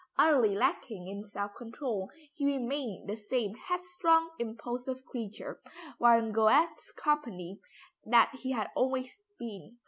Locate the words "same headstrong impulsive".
3.15-5.05